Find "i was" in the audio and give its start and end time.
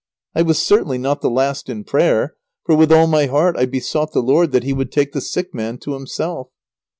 0.33-0.57